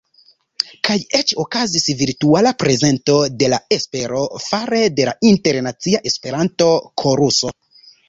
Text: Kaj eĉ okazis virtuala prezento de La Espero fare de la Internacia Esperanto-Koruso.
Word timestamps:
Kaj 0.87 0.95
eĉ 1.19 1.33
okazis 1.43 1.85
virtuala 1.99 2.55
prezento 2.65 3.19
de 3.43 3.51
La 3.55 3.61
Espero 3.79 4.25
fare 4.49 4.83
de 4.99 5.09
la 5.13 5.17
Internacia 5.37 6.05
Esperanto-Koruso. 6.15 7.59